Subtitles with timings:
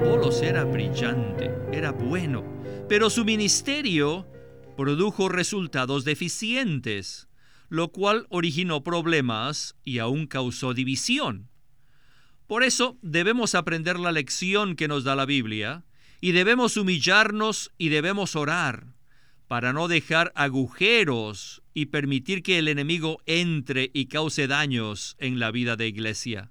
[0.00, 2.42] Apolos era brillante, era bueno,
[2.88, 4.26] pero su ministerio
[4.74, 7.28] produjo resultados deficientes,
[7.68, 11.50] lo cual originó problemas y aún causó división.
[12.46, 15.84] Por eso debemos aprender la lección que nos da la Biblia
[16.22, 18.94] y debemos humillarnos y debemos orar
[19.48, 25.50] para no dejar agujeros y permitir que el enemigo entre y cause daños en la
[25.50, 26.50] vida de iglesia.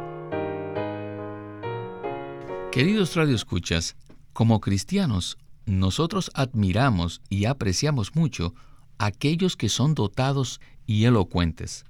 [2.71, 3.97] Queridos radioescuchas,
[4.31, 8.55] como cristianos, nosotros admiramos y apreciamos mucho
[8.97, 11.83] a aquellos que son dotados y elocuentes.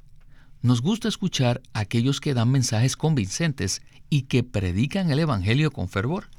[0.64, 5.88] Nos gusta escuchar a aquellos que dan mensajes convincentes y que predican el Evangelio con
[5.88, 6.30] fervor.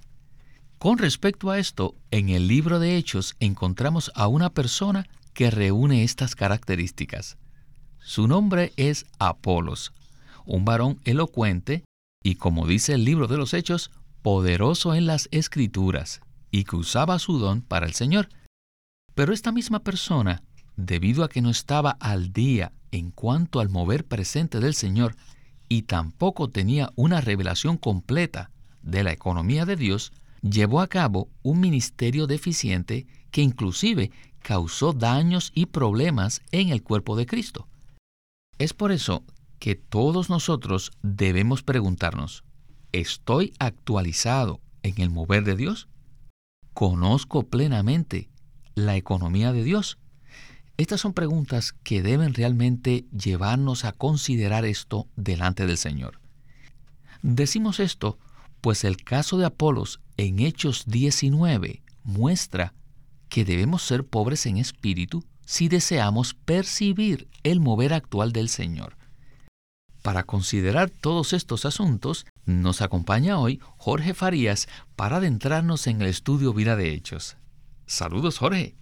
[0.77, 6.03] Con respecto a esto, en el libro de Hechos encontramos a una persona que reúne
[6.03, 7.39] estas características.
[8.01, 9.93] Su nombre es Apolos,
[10.45, 11.85] un varón elocuente
[12.25, 16.21] y, como dice el libro de los Hechos, poderoso en las escrituras
[16.51, 18.29] y que usaba su don para el Señor.
[19.15, 20.43] Pero esta misma persona,
[20.77, 25.17] debido a que no estaba al día en cuanto al mover presente del Señor
[25.69, 28.51] y tampoco tenía una revelación completa
[28.83, 35.53] de la economía de Dios, llevó a cabo un ministerio deficiente que inclusive causó daños
[35.55, 37.69] y problemas en el cuerpo de Cristo.
[38.59, 39.25] Es por eso
[39.59, 42.45] que todos nosotros debemos preguntarnos,
[42.93, 45.89] ¿Estoy actualizado en el mover de Dios?
[46.75, 48.29] ¿Conozco plenamente
[48.75, 49.99] la economía de Dios?
[50.77, 56.21] Estas son preguntas que deben realmente llevarnos a considerar esto delante del Señor.
[57.23, 58.19] Decimos esto
[58.61, 62.75] pues el caso de Apolos en Hechos 19 muestra
[63.31, 68.99] que debemos ser pobres en espíritu si deseamos percibir el mover actual del Señor.
[70.03, 76.53] Para considerar todos estos asuntos, nos acompaña hoy Jorge Farías para adentrarnos en el estudio
[76.53, 77.37] Vida de Hechos.
[77.87, 78.75] Saludos, Jorge.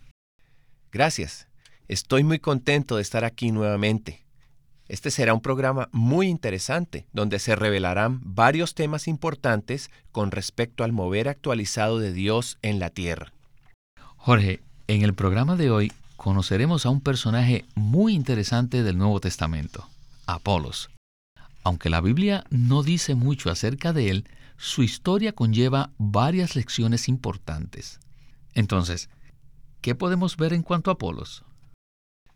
[0.93, 1.49] Gracias.
[1.89, 4.25] Estoy muy contento de estar aquí nuevamente.
[4.89, 10.93] Este será un programa muy interesante donde se revelarán varios temas importantes con respecto al
[10.93, 13.33] mover actualizado de Dios en la tierra.
[14.17, 19.89] Jorge, en el programa de hoy conoceremos a un personaje muy interesante del Nuevo Testamento,
[20.27, 20.91] Apolos.
[21.63, 24.25] Aunque la Biblia no dice mucho acerca de él,
[24.57, 28.01] su historia conlleva varias lecciones importantes.
[28.55, 29.09] Entonces,
[29.81, 31.45] ¿qué podemos ver en cuanto a Apolos?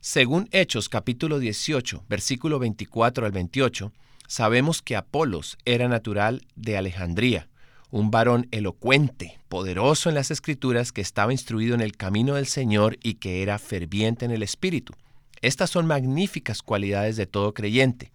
[0.01, 3.93] Según Hechos capítulo 18, versículo 24 al 28,
[4.27, 7.49] sabemos que Apolos era natural de Alejandría,
[7.91, 12.99] un varón elocuente, poderoso en las escrituras, que estaba instruido en el camino del Señor
[13.03, 14.95] y que era ferviente en el Espíritu.
[15.41, 18.13] Estas son magníficas cualidades de todo creyente.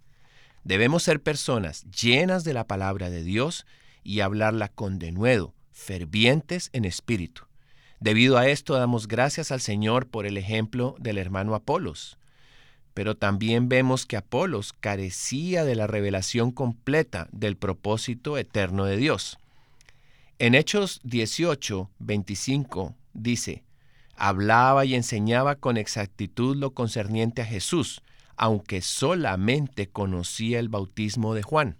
[0.69, 3.65] Debemos ser personas llenas de la palabra de Dios
[4.03, 7.45] y hablarla con denuedo, fervientes en espíritu.
[7.99, 12.19] Debido a esto damos gracias al Señor por el ejemplo del hermano Apolos.
[12.93, 19.39] Pero también vemos que Apolos carecía de la revelación completa del propósito eterno de Dios.
[20.37, 23.63] En Hechos 18, 25 dice,
[24.15, 28.03] hablaba y enseñaba con exactitud lo concerniente a Jesús,
[28.39, 31.75] aunque solamente conocía el bautismo de Juan.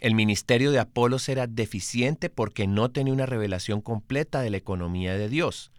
[0.00, 5.18] El ministerio de Apolos era deficiente porque no tenía una revelación completa de la economía
[5.18, 5.70] de Dios.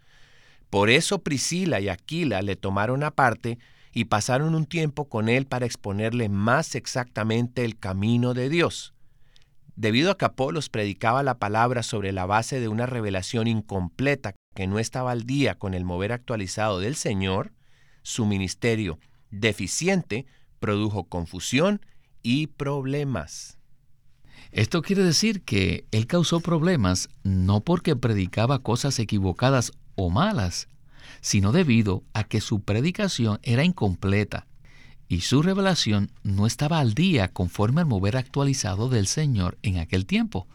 [0.70, 3.58] Por eso Priscila y Aquila le tomaron aparte
[3.92, 8.94] y pasaron un tiempo con él para exponerle más exactamente el camino de Dios.
[9.74, 14.68] Debido a que Apolos predicaba la palabra sobre la base de una revelación incompleta que
[14.68, 17.50] no estaba al día con el mover actualizado del Señor,
[18.02, 19.00] su ministerio
[19.32, 20.26] deficiente
[20.60, 21.80] produjo confusión
[22.22, 23.58] y problemas.
[24.52, 30.68] Esto quiere decir que él causó problemas no porque predicaba cosas equivocadas o malas,
[31.20, 34.46] sino debido a que su predicación era incompleta
[35.08, 40.06] y su revelación no estaba al día conforme al mover actualizado del Señor en aquel
[40.06, 40.46] tiempo.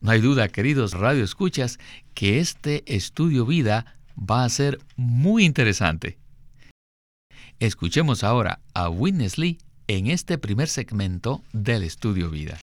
[0.00, 1.78] No hay duda, queridos radioescuchas,
[2.12, 6.18] que este estudio vida va a ser muy interesante.
[7.60, 12.58] Escuchemos ahora a Witness Lee en este primer segmento del Estudio Vida.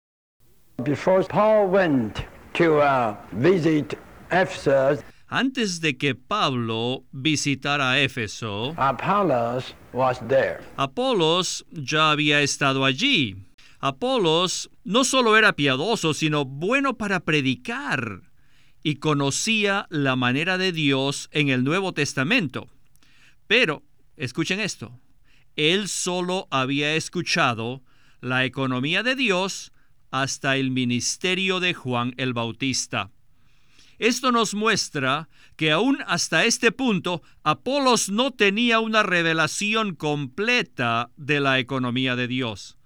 [5.29, 8.75] Antes de que Pablo visitara Éfeso,
[10.77, 13.37] Apolos ya había estado allí.
[13.79, 18.23] Apolos no solo era piadoso, sino bueno para predicar
[18.83, 22.67] y conocía la manera de Dios en el Nuevo Testamento.
[23.47, 23.85] Pero,
[24.21, 25.01] escuchen esto,
[25.57, 27.83] él solo había escuchado
[28.21, 29.73] la economía de Dios
[30.11, 33.11] hasta el ministerio de Juan el Bautista.
[33.99, 41.41] Esto nos muestra que aún hasta este punto Apolos no tenía una revelación completa de
[41.41, 42.79] la economía de Dios.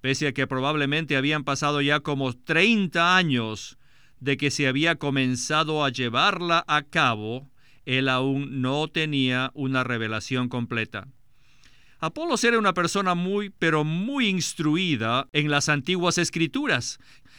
[0.00, 3.78] Pese a que probablemente habían pasado ya como 30 años
[4.20, 7.50] de que se había comenzado a llevarla a cabo,
[7.86, 11.08] él aún no tenía una revelación completa.
[12.00, 16.98] Apolos era una persona muy, pero muy instruida en las antiguas escrituras,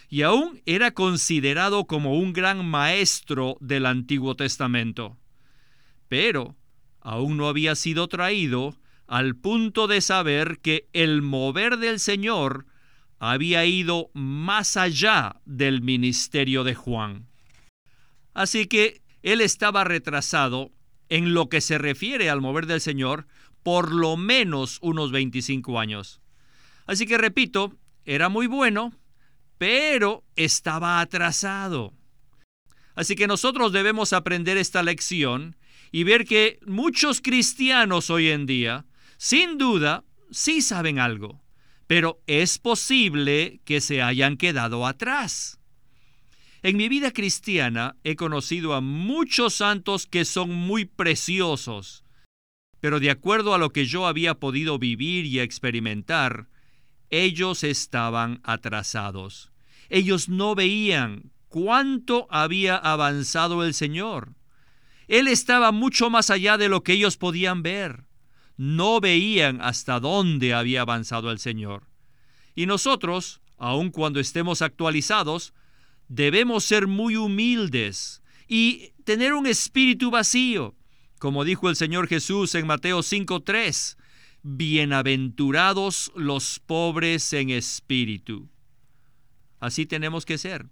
[0.09, 5.17] y aún era considerado como un gran maestro del Antiguo Testamento.
[6.07, 6.55] Pero
[7.01, 8.75] aún no había sido traído
[9.07, 12.65] al punto de saber que el mover del Señor
[13.19, 17.27] había ido más allá del ministerio de Juan.
[18.33, 20.71] Así que él estaba retrasado
[21.09, 23.27] en lo que se refiere al mover del Señor
[23.63, 26.21] por lo menos unos 25 años.
[26.85, 27.75] Así que repito,
[28.05, 28.93] era muy bueno,
[29.57, 31.93] pero estaba atrasado.
[32.93, 35.57] Así que nosotros debemos aprender esta lección
[35.91, 38.85] y ver que muchos cristianos hoy en día,
[39.17, 41.41] sin duda, sí saben algo
[41.87, 45.54] pero es posible que se hayan quedado atrás.
[46.65, 52.03] En mi vida cristiana he conocido a muchos santos que son muy preciosos,
[52.79, 56.49] pero de acuerdo a lo que yo había podido vivir y experimentar,
[57.11, 59.51] ellos estaban atrasados.
[59.89, 64.33] Ellos no veían cuánto había avanzado el Señor.
[65.07, 68.05] Él estaba mucho más allá de lo que ellos podían ver
[68.57, 71.83] no veían hasta dónde había avanzado el Señor.
[72.55, 75.53] Y nosotros, aun cuando estemos actualizados,
[76.07, 80.75] debemos ser muy humildes y tener un espíritu vacío,
[81.19, 83.97] como dijo el Señor Jesús en Mateo 5:3,
[84.43, 88.49] bienaventurados los pobres en espíritu.
[89.59, 90.67] Así tenemos que ser.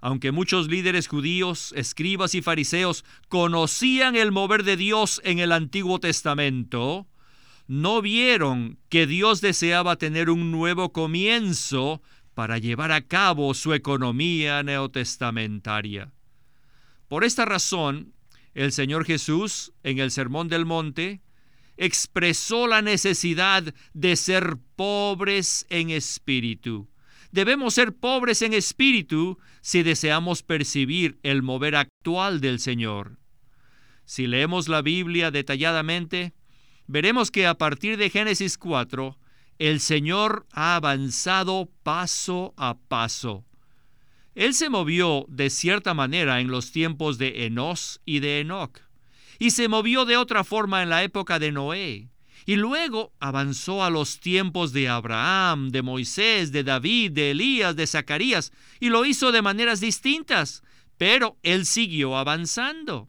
[0.00, 5.98] Aunque muchos líderes judíos, escribas y fariseos conocían el mover de Dios en el Antiguo
[5.98, 7.06] Testamento,
[7.66, 12.02] no vieron que Dios deseaba tener un nuevo comienzo
[12.36, 16.12] para llevar a cabo su economía neotestamentaria.
[17.08, 18.12] Por esta razón,
[18.54, 21.22] el Señor Jesús, en el Sermón del Monte,
[21.76, 26.88] expresó la necesidad de ser pobres en espíritu
[27.32, 33.18] Debemos ser pobres en espíritu si deseamos percibir el mover actual del Señor.
[34.04, 36.32] Si leemos la Biblia detalladamente,
[36.86, 39.18] veremos que a partir de Génesis 4,
[39.58, 43.44] el Señor ha avanzado paso a paso.
[44.34, 48.80] Él se movió de cierta manera en los tiempos de Enos y de Enoch,
[49.38, 52.10] y se movió de otra forma en la época de Noé,
[52.44, 57.86] y luego avanzó a los tiempos de Abraham, de Moisés, de David, de Elías, de
[57.86, 60.62] Zacarías, y lo hizo de maneras distintas,
[60.98, 63.08] pero él siguió avanzando.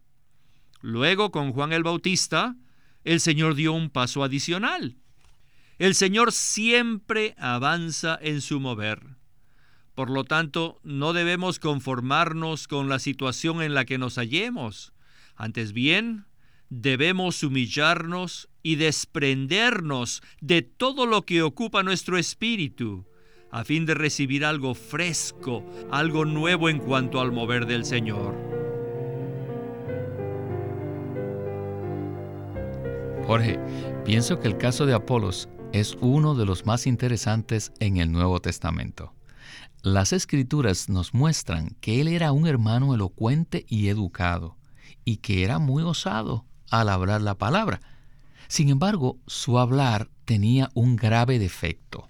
[0.81, 2.55] Luego con Juan el Bautista,
[3.03, 4.97] el Señor dio un paso adicional.
[5.79, 9.17] El Señor siempre avanza en su mover.
[9.93, 14.93] Por lo tanto, no debemos conformarnos con la situación en la que nos hallemos.
[15.35, 16.25] Antes bien,
[16.69, 23.05] debemos humillarnos y desprendernos de todo lo que ocupa nuestro espíritu,
[23.51, 28.35] a fin de recibir algo fresco, algo nuevo en cuanto al mover del Señor.
[33.27, 33.59] Jorge,
[34.05, 38.39] pienso que el caso de Apolos es uno de los más interesantes en el Nuevo
[38.39, 39.13] Testamento.
[39.83, 44.57] Las escrituras nos muestran que él era un hermano elocuente y educado,
[45.05, 47.79] y que era muy osado al hablar la palabra.
[48.47, 52.07] Sin embargo, su hablar tenía un grave defecto.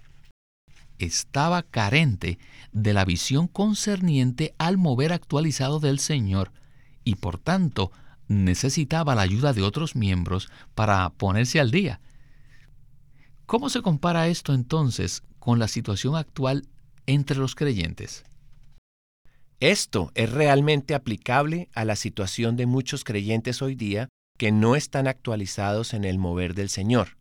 [0.98, 2.40] Estaba carente
[2.72, 6.52] de la visión concerniente al mover actualizado del Señor
[7.04, 7.92] y por tanto
[8.28, 12.02] necesitaba la ayuda de otros miembros para ponerse al día.
[13.48, 16.68] ¿Cómo se compara esto entonces con la situación actual
[17.06, 18.25] entre los creyentes?
[19.62, 25.08] Esto es realmente aplicable a la situación de muchos creyentes hoy día que no están
[25.08, 27.16] actualizados en el mover del Señor.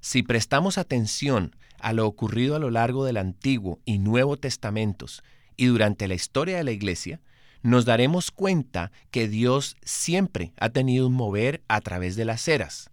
[0.00, 5.22] Si prestamos atención a lo ocurrido a lo largo del Antiguo y Nuevo Testamentos
[5.56, 7.20] y durante la historia de la Iglesia,
[7.62, 12.90] nos daremos cuenta que Dios siempre ha tenido un mover a través de las eras.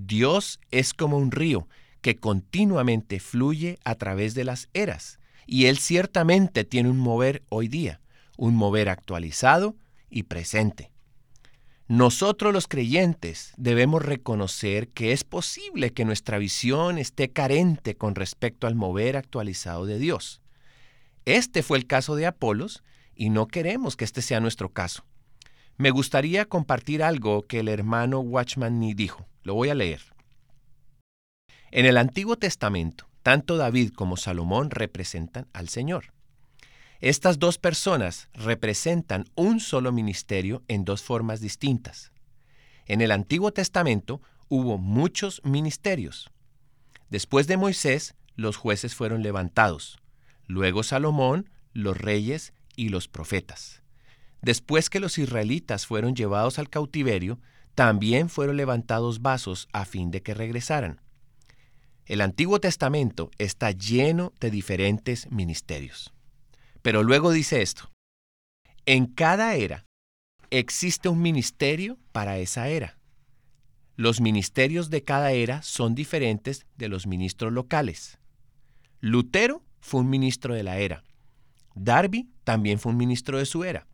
[0.00, 1.66] Dios es como un río
[2.02, 7.66] que continuamente fluye a través de las eras, y Él ciertamente tiene un mover hoy
[7.66, 8.00] día,
[8.36, 9.74] un mover actualizado
[10.08, 10.92] y presente.
[11.88, 18.68] Nosotros los creyentes debemos reconocer que es posible que nuestra visión esté carente con respecto
[18.68, 20.42] al mover actualizado de Dios.
[21.24, 22.84] Este fue el caso de Apolos
[23.16, 25.04] y no queremos que este sea nuestro caso.
[25.78, 29.28] Me gustaría compartir algo que el hermano Watchman Nee dijo.
[29.44, 30.00] Lo voy a leer.
[31.70, 36.12] En el Antiguo Testamento, tanto David como Salomón representan al Señor.
[36.98, 42.10] Estas dos personas representan un solo ministerio en dos formas distintas.
[42.86, 46.28] En el Antiguo Testamento hubo muchos ministerios.
[47.08, 50.00] Después de Moisés, los jueces fueron levantados.
[50.48, 53.82] Luego Salomón, los reyes y los profetas.
[54.42, 57.40] Después que los israelitas fueron llevados al cautiverio,
[57.74, 61.00] también fueron levantados vasos a fin de que regresaran.
[62.06, 66.12] El Antiguo Testamento está lleno de diferentes ministerios.
[66.82, 67.90] Pero luego dice esto,
[68.86, 69.84] en cada era
[70.50, 72.98] existe un ministerio para esa era.
[73.96, 78.18] Los ministerios de cada era son diferentes de los ministros locales.
[79.00, 81.04] Lutero fue un ministro de la era.
[81.74, 83.86] Darby también fue un ministro de su era.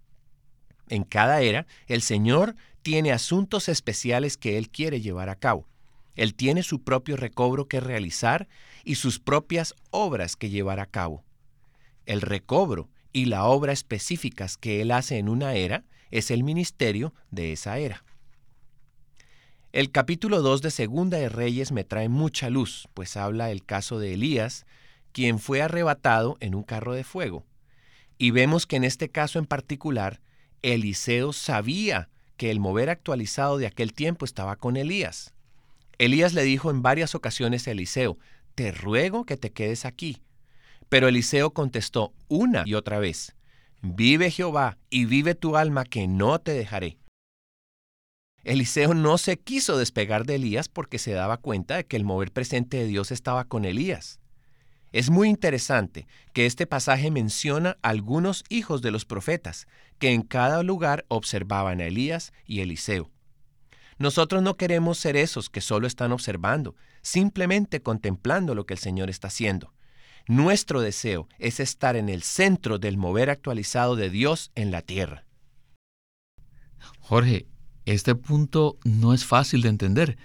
[0.89, 5.67] En cada era, el Señor tiene asuntos especiales que Él quiere llevar a cabo.
[6.17, 8.49] Él tiene su propio recobro que realizar
[8.85, 11.25] y sus propias obras que llevar a cabo.
[12.07, 17.15] El recobro y la obra específicas que él hace en una era es el ministerio
[17.31, 18.05] de esa era.
[19.73, 23.99] El capítulo 2 de Segunda de Reyes me trae mucha luz, pues habla el caso
[23.99, 24.67] de Elías,
[25.11, 27.45] quien fue arrebatado en un carro de fuego.
[28.17, 30.21] Y vemos que en este caso en particular,
[30.65, 35.35] Eliseo sabía que el mover actualizado de aquel tiempo estaba con Elías.
[35.99, 38.19] Elías le dijo en varias ocasiones a Eliseo,
[38.55, 40.23] te ruego que te quedes aquí,
[40.89, 43.37] pero Eliseo contestó una y otra vez,
[43.83, 46.97] Vive Jehová y vive tu alma que no te dejaré.
[48.43, 52.33] Eliseo no se quiso despegar de Elías porque se daba cuenta de que el mover
[52.33, 54.19] presente de Dios estaba con Elías.
[54.95, 59.67] Es muy interesante que este pasaje menciona algunos hijos de los profetas,
[59.99, 63.11] que en cada lugar observaban a Elías y Eliseo.
[63.99, 69.11] Nosotros no queremos ser esos que solo están observando, simplemente contemplando lo que el Señor
[69.11, 69.75] está haciendo.
[70.29, 75.25] Nuestro deseo es estar en el centro del mover actualizado de Dios en la tierra.
[77.01, 77.49] Jorge,
[77.85, 80.19] este punto no es fácil de entender,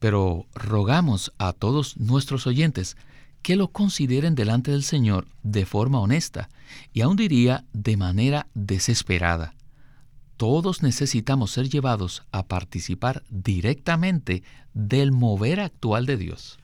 [0.00, 2.96] pero rogamos a todos nuestros oyentes
[3.42, 6.48] que lo consideren delante del Señor de forma honesta
[6.92, 9.54] y aún diría de manera desesperada.
[10.36, 14.42] Todos necesitamos ser llevados a participar directamente
[14.72, 16.58] del mover actual de Dios.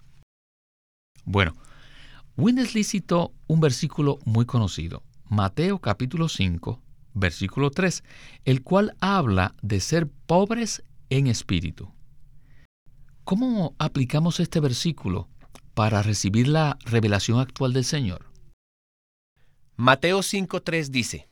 [1.25, 1.55] Bueno,
[2.37, 6.81] Winnesley citó un versículo muy conocido, Mateo capítulo 5,
[7.15, 8.05] versículo 3,
[8.45, 11.93] el cual habla de ser pobres en espíritu.
[13.25, 15.29] ¿Cómo aplicamos este versículo
[15.75, 18.27] para recibir la revelación actual del Señor?
[19.77, 21.29] Mateo 5.3 dice,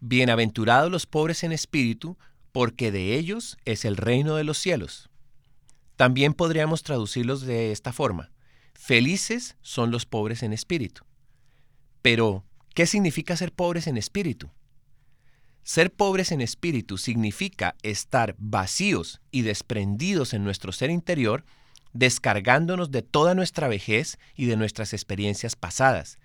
[0.00, 2.16] Bienaventurados los pobres en espíritu,
[2.52, 5.10] porque de ellos es el reino de los cielos.
[5.96, 8.32] También podríamos traducirlos de esta forma.
[8.74, 11.04] Felices son los pobres en espíritu.
[12.02, 14.50] Pero, ¿qué significa ser pobres en espíritu?
[15.62, 21.44] Ser pobres en espíritu significa estar vacíos y desprendidos en nuestro ser interior,
[21.94, 26.18] descargándonos de toda nuestra vejez y de nuestras experiencias pasadas,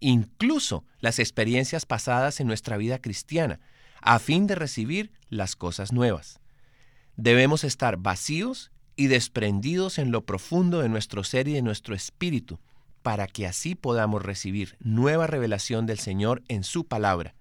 [0.00, 3.60] incluso las experiencias pasadas en nuestra vida cristiana,
[4.02, 6.40] a fin de recibir las cosas nuevas.
[7.16, 12.58] Debemos estar vacíos y desprendidos en lo profundo de nuestro ser y de nuestro espíritu,
[13.02, 17.34] para que así podamos recibir nueva revelación del Señor en su palabra.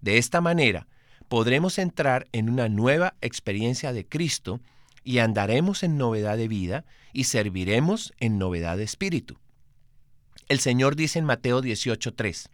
[0.00, 0.86] De esta manera,
[1.28, 4.60] podremos entrar en una nueva experiencia de Cristo
[5.04, 9.38] y andaremos en novedad de vida y serviremos en novedad de espíritu.
[10.48, 12.48] El Señor dice en Mateo 18:3,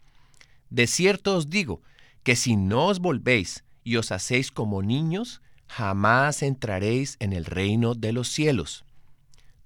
[0.68, 1.80] De cierto os digo
[2.22, 7.94] que si no os volvéis y os hacéis como niños, jamás entraréis en el reino
[7.94, 8.84] de los cielos.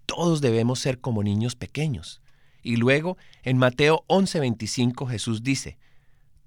[0.06, 2.20] Todos debemos ser como niños pequeños.
[2.62, 5.78] Y luego, en Mateo 11:25 Jesús dice,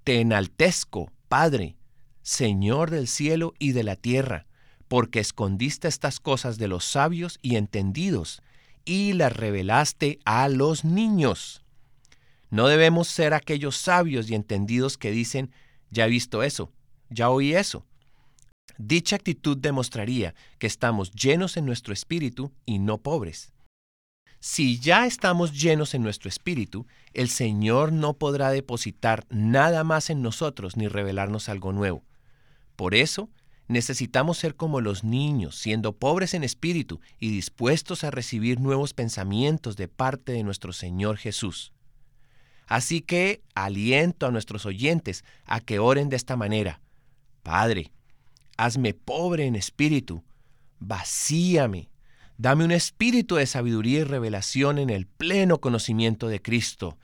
[0.03, 1.75] Te enaltezco, Padre,
[2.21, 4.47] Señor del cielo y de la tierra,
[4.87, 8.41] porque escondiste estas cosas de los sabios y entendidos,
[8.85, 11.63] y las revelaste a los niños.
[12.49, 15.51] No debemos ser aquellos sabios y entendidos que dicen,
[15.91, 16.71] ya he visto eso,
[17.09, 17.85] ya oí eso.
[18.77, 23.51] Dicha actitud demostraría que estamos llenos en nuestro espíritu y no pobres.
[24.39, 30.21] Si ya estamos llenos en nuestro espíritu, el Señor no podrá depositar nada más en
[30.21, 32.03] nosotros ni revelarnos algo nuevo.
[32.75, 33.29] Por eso,
[33.67, 39.75] necesitamos ser como los niños, siendo pobres en espíritu y dispuestos a recibir nuevos pensamientos
[39.75, 41.73] de parte de nuestro Señor Jesús.
[42.67, 46.81] Así que aliento a nuestros oyentes a que oren de esta manera.
[47.43, 47.91] Padre,
[48.57, 50.23] hazme pobre en espíritu,
[50.79, 51.89] vacíame,
[52.37, 56.97] dame un espíritu de sabiduría y revelación en el pleno conocimiento de Cristo.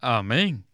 [0.00, 0.64] Amén.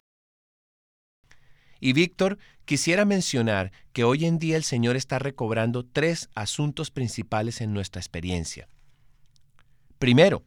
[1.84, 7.60] Y Víctor, quisiera mencionar que hoy en día el Señor está recobrando tres asuntos principales
[7.60, 8.68] en nuestra experiencia.
[9.98, 10.42] Primero,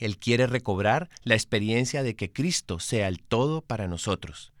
[0.00, 4.52] Él quiere recobrar la experiencia de que Cristo sea el todo para nosotros.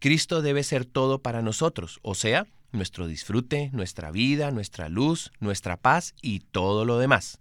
[0.00, 5.76] Cristo debe ser todo para nosotros, o sea, nuestro disfrute, nuestra vida, nuestra luz, nuestra
[5.76, 7.38] paz y todo lo demás.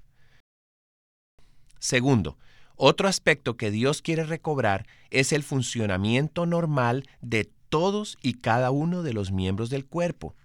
[1.80, 2.38] Segundo,
[2.76, 9.04] otro aspecto que Dios quiere recobrar es el funcionamiento normal de todos y cada uno
[9.04, 10.36] de los miembros del cuerpo.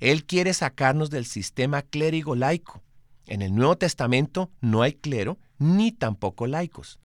[0.00, 2.82] Él quiere sacarnos del sistema clérigo laico.
[3.26, 7.00] En el Nuevo Testamento no hay clero ni tampoco laicos.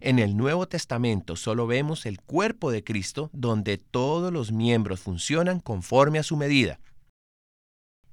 [0.00, 5.60] En el Nuevo Testamento solo vemos el cuerpo de Cristo donde todos los miembros funcionan
[5.60, 6.78] conforme a su medida.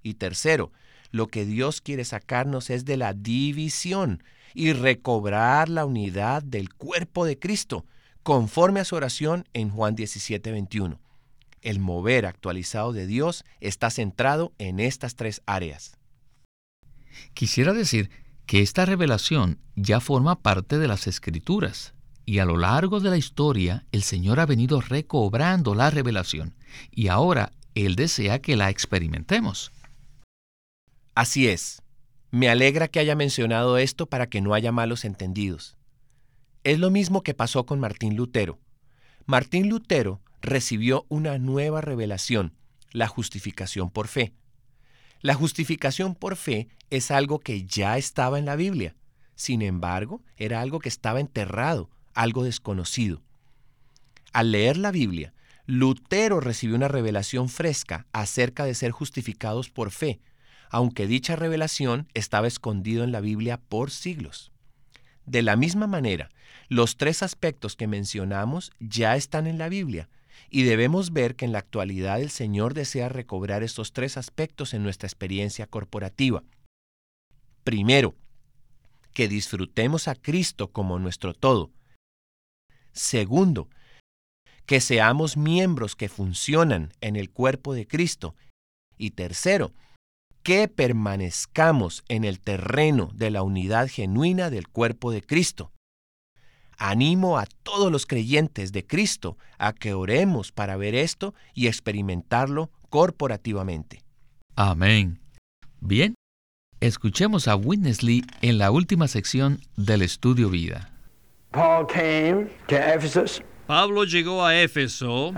[0.02, 0.72] Y tercero,
[1.12, 7.26] lo que Dios quiere sacarnos es de la división y recobrar la unidad del cuerpo
[7.26, 7.86] de Cristo,
[8.26, 11.00] conforme a su oración en Juan 17, 21.
[11.62, 16.00] El mover actualizado de Dios está centrado en estas tres áreas.
[17.36, 18.10] Quisiera decir
[18.48, 21.94] que esta revelación ya forma parte de las escrituras,
[22.26, 26.56] y a lo largo de la historia el Señor ha venido recobrando la revelación,
[26.90, 29.72] y ahora Él desea que la experimentemos.
[31.14, 31.84] Así es.
[32.32, 35.78] Me alegra que haya mencionado esto para que no haya malos entendidos.
[36.66, 38.58] Es lo mismo que pasó con Martín Lutero.
[39.28, 42.56] Martín Lutero recibió una nueva revelación,
[42.92, 44.34] la justificación por fe.
[45.22, 48.96] La justificación por fe es algo que ya estaba en la Biblia.
[49.36, 53.22] Sin embargo, era algo que estaba enterrado, algo desconocido.
[54.34, 55.36] Al leer la Biblia,
[55.68, 60.20] Lutero recibió una revelación fresca acerca de ser justificados por fe,
[60.72, 64.52] aunque dicha revelación estaba escondido en la Biblia por siglos.
[65.26, 66.30] De la misma manera,
[66.68, 70.10] los tres aspectos que mencionamos ya están en la Biblia,
[70.50, 74.84] y debemos ver que en la actualidad el Señor desea recobrar estos tres aspectos en
[74.84, 76.44] nuestra experiencia corporativa.
[77.64, 78.16] Primero,
[79.14, 81.72] que disfrutemos a Cristo como nuestro todo.
[82.92, 83.70] Segundo,
[84.66, 88.36] que seamos miembros que funcionan en el cuerpo de Cristo.
[88.98, 89.74] Y tercero,
[90.46, 95.72] que permanezcamos en el terreno de la unidad genuina del cuerpo de Cristo.
[96.78, 102.70] Animo a todos los creyentes de Cristo a que oremos para ver esto y experimentarlo
[102.92, 104.04] corporativamente.
[104.56, 105.20] Amén.
[105.80, 106.14] Bien,
[106.80, 110.92] escuchemos a Witness Lee en la última sección del estudio vida.
[113.66, 115.34] Pablo llegó a Éfeso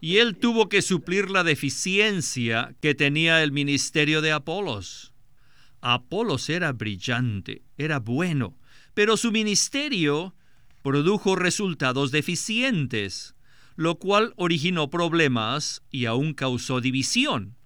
[0.00, 5.12] y él tuvo que suplir la deficiencia que tenía el ministerio de Apolos.
[5.80, 8.58] Apolos era brillante, era bueno,
[8.94, 10.34] pero su ministerio
[10.82, 13.34] produjo resultados deficientes,
[13.74, 17.56] lo cual originó problemas y aún causó división.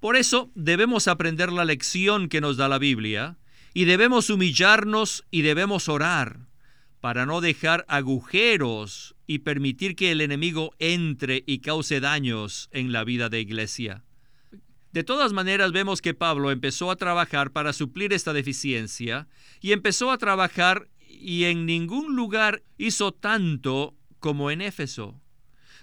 [0.00, 3.38] Por eso debemos aprender la lección que nos da la Biblia
[3.72, 6.48] y debemos humillarnos y debemos orar
[7.00, 13.04] para no dejar agujeros y permitir que el enemigo entre y cause daños en la
[13.04, 14.04] vida de iglesia.
[14.92, 19.26] De todas maneras, vemos que Pablo empezó a trabajar para suplir esta deficiencia
[19.60, 25.20] y empezó a trabajar y en ningún lugar hizo tanto como en Éfeso.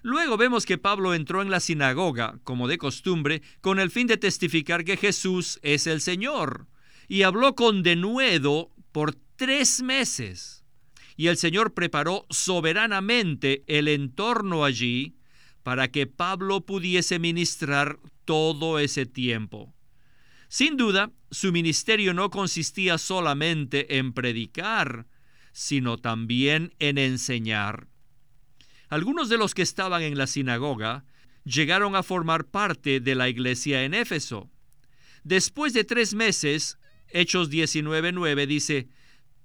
[0.01, 4.17] Luego vemos que Pablo entró en la sinagoga, como de costumbre, con el fin de
[4.17, 6.67] testificar que Jesús es el Señor,
[7.07, 10.58] y habló con denuedo por tres meses.
[11.19, 15.17] Y el Señor preparó soberanamente el entorno allí
[15.63, 19.75] para que Pablo pudiese ministrar todo ese tiempo.
[20.47, 25.07] Sin duda, su ministerio no consistía solamente en predicar,
[25.51, 27.89] sino también en enseñar.
[28.87, 31.03] Algunos de los que estaban en la sinagoga
[31.43, 34.49] llegaron a formar parte de la iglesia en Éfeso.
[35.25, 36.79] Después de tres meses,
[37.09, 38.87] Hechos 19:9 dice,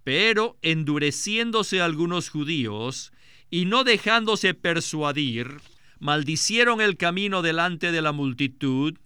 [0.05, 3.13] pero endureciéndose algunos judíos
[3.51, 5.61] y no dejándose persuadir,
[5.99, 8.99] maldicieron el camino delante de la multitud,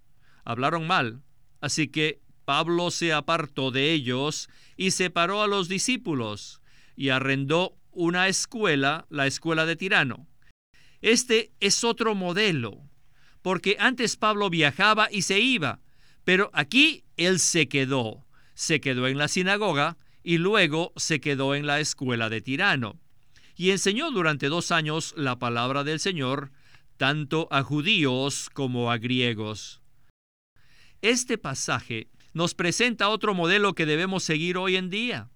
[0.45, 1.23] hablaron mal.
[1.61, 6.61] Así que Pablo se apartó de ellos y separó a los discípulos
[6.97, 10.27] y arrendó una escuela, la escuela de Tirano.
[11.01, 12.83] Este es otro modelo,
[13.43, 15.81] porque antes Pablo viajaba y se iba,
[16.25, 18.25] pero aquí él se quedó.
[18.55, 19.97] Se quedó en la sinagoga
[20.29, 23.01] y luego se quedó en la escuela de Tirano.
[23.57, 26.53] Y enseñó durante dos años la palabra del Señor,
[26.99, 29.81] tanto a judíos como a griegos.
[31.01, 35.31] Este pasaje nos presenta otro modelo que debemos seguir hoy en día.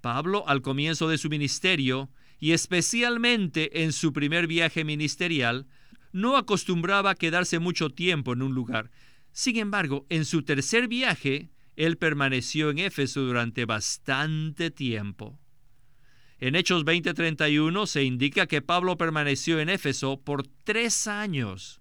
[0.00, 2.08] Pablo, al comienzo de su ministerio,
[2.40, 5.66] y especialmente en su primer viaje ministerial,
[6.12, 8.90] no acostumbraba a quedarse mucho tiempo en un lugar.
[9.32, 15.38] Sin embargo, en su tercer viaje, él permaneció en Éfeso durante bastante tiempo.
[16.38, 21.80] En Hechos 20:31 se indica que Pablo permaneció en Éfeso por tres años.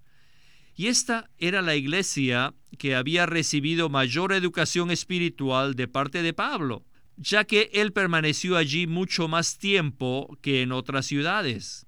[0.76, 6.86] Y esta era la iglesia que había recibido mayor educación espiritual de parte de Pablo,
[7.16, 11.86] ya que él permaneció allí mucho más tiempo que en otras ciudades.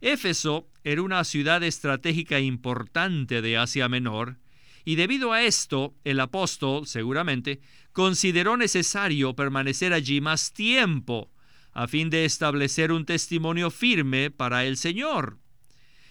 [0.00, 4.38] Éfeso era una ciudad estratégica importante de Asia Menor,
[4.84, 7.60] y debido a esto, el apóstol, seguramente,
[7.92, 11.30] consideró necesario permanecer allí más tiempo,
[11.72, 15.38] a fin de establecer un testimonio firme para el Señor.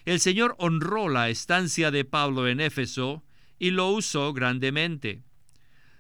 [0.06, 3.24] El Señor honró la estancia de Pablo en Éfeso
[3.58, 5.24] y lo usó grandemente.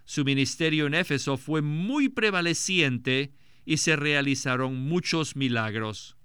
[0.05, 3.33] Su ministerio en Éfeso fue muy prevaleciente
[3.65, 6.17] y se realizaron muchos milagros.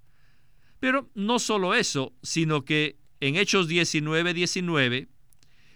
[0.79, 5.09] Pero no solo eso, sino que en Hechos 19:19 19,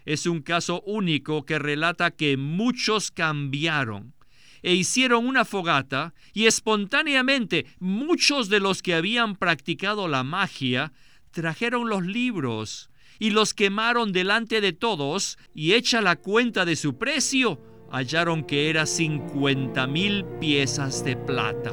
[0.10, 4.16] es un caso único que relata que muchos cambiaron
[4.64, 10.94] e hicieron una fogata y espontáneamente muchos de los que habían practicado la magia
[11.30, 16.98] trajeron los libros y los quemaron delante de todos y hecha la cuenta de su
[16.98, 21.72] precio, hallaron que era cincuenta mil piezas de plata.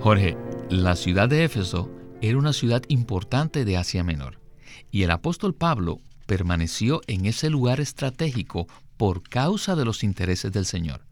[0.00, 0.38] Jorge,
[0.70, 4.40] la ciudad de Éfeso era una ciudad importante de Asia Menor,
[4.90, 10.66] y el apóstol Pablo permaneció en ese lugar estratégico por causa de los intereses del
[10.66, 11.06] Señor.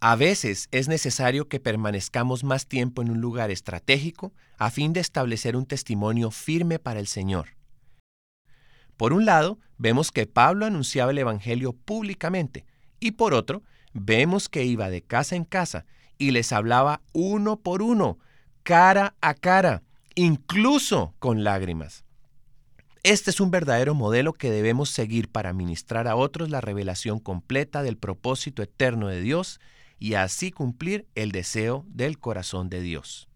[0.00, 5.00] A veces es necesario que permanezcamos más tiempo en un lugar estratégico a fin de
[5.00, 7.56] establecer un testimonio firme para el Señor.
[8.96, 12.66] Por un lado, vemos que Pablo anunciaba el Evangelio públicamente
[12.98, 15.86] y por otro, vemos que iba de casa en casa
[16.18, 18.18] y les hablaba uno por uno,
[18.62, 19.82] cara a cara,
[20.14, 22.04] incluso con lágrimas.
[23.02, 27.82] Este es un verdadero modelo que debemos seguir para ministrar a otros la revelación completa
[27.82, 29.58] del propósito eterno de Dios
[29.98, 33.28] y así cumplir el deseo del corazón de Dios.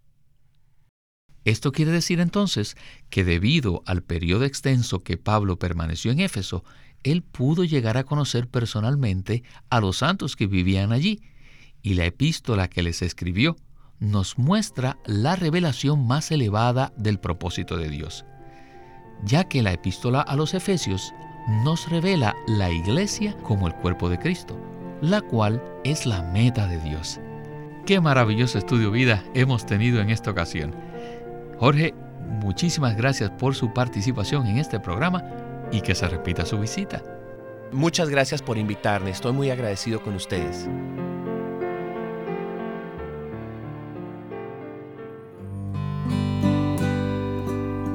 [1.45, 2.77] Esto quiere decir entonces
[3.11, 6.65] que debido al periodo extenso que Pablo permaneció en Éfeso,
[7.03, 11.23] él pudo llegar a conocer personalmente a los santos que vivían allí,
[11.83, 13.57] y la epístola que les escribió
[14.01, 18.25] nos muestra la revelación más elevada del propósito de Dios,
[19.25, 21.13] ya que la epístola a los Efesios
[21.65, 24.59] nos revela la iglesia como el cuerpo de Cristo
[25.05, 27.21] la cual es la meta de Dios.
[27.87, 30.75] Qué maravilloso estudio vida hemos tenido en esta ocasión.
[31.59, 31.95] Jorge,
[32.41, 35.23] muchísimas gracias por su participación en este programa
[35.71, 37.03] y que se repita su visita.
[37.73, 40.69] Muchas gracias por invitarme, estoy muy agradecido con ustedes.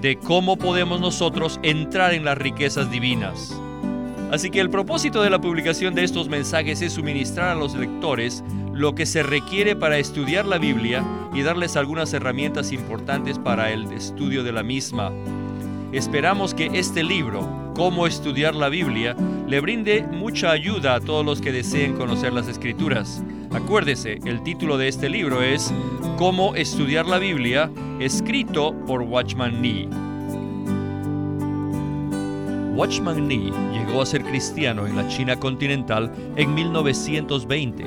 [0.00, 3.60] de cómo podemos nosotros entrar en las riquezas divinas.
[4.30, 8.42] Así que el propósito de la publicación de estos mensajes es suministrar a los lectores
[8.72, 13.90] lo que se requiere para estudiar la Biblia y darles algunas herramientas importantes para el
[13.92, 15.12] estudio de la misma.
[15.92, 19.14] Esperamos que este libro, Cómo estudiar la Biblia,
[19.46, 23.22] le brinde mucha ayuda a todos los que deseen conocer las escrituras.
[23.56, 25.72] Acuérdese, el título de este libro es
[26.18, 29.88] Cómo estudiar la Biblia, escrito por Watchman Nee.
[32.74, 37.86] Watchman Nee llegó a ser cristiano en la China continental en 1920,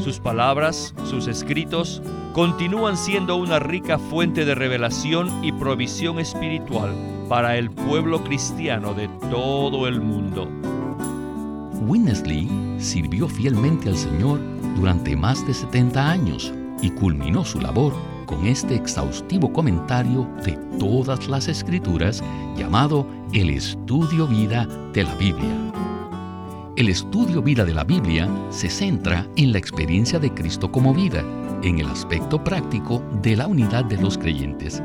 [0.00, 6.94] Sus palabras, sus escritos, continúan siendo una rica fuente de revelación y provisión espiritual
[7.28, 10.48] para el pueblo cristiano de todo el mundo.
[11.86, 14.40] Winnesley sirvió fielmente al Señor
[14.76, 17.92] durante más de 70 años y culminó su labor
[18.26, 22.22] con este exhaustivo comentario de todas las escrituras
[22.56, 25.87] llamado el estudio vida de la Biblia.
[26.78, 31.24] El estudio vida de la Biblia se centra en la experiencia de Cristo como vida,
[31.64, 34.80] en el aspecto práctico de la unidad de los creyentes.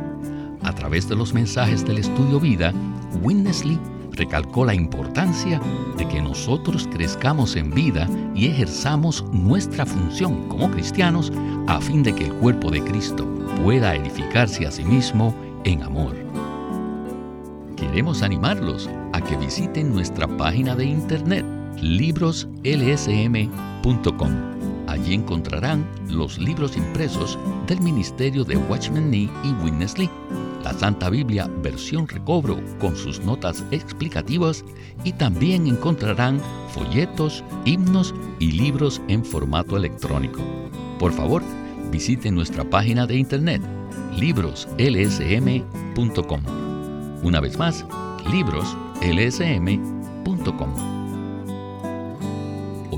[0.63, 2.73] A través de los mensajes del estudio vida,
[3.21, 3.79] Winnesley
[4.09, 5.61] recalcó la importancia
[5.95, 11.31] de que nosotros crezcamos en vida y ejerzamos nuestra función como cristianos
[11.67, 13.27] a fin de que el cuerpo de Cristo
[13.63, 16.15] pueda edificarse a sí mismo en amor.
[17.75, 21.45] Queremos animarlos a que visiten nuestra página de internet
[21.81, 24.53] libroslsm.com.
[24.87, 30.09] Allí encontrarán los libros impresos del Ministerio de Watchman Nee y Witness Lee
[30.63, 34.63] la Santa Biblia versión recobro con sus notas explicativas
[35.03, 40.41] y también encontrarán folletos, himnos y libros en formato electrónico.
[40.99, 41.43] Por favor,
[41.91, 43.61] visiten nuestra página de internet
[44.17, 46.41] libroslsm.com.
[47.23, 47.85] Una vez más,
[48.31, 51.02] libroslsm.com.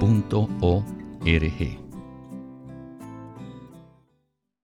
[0.00, 1.83] www.ecc.org.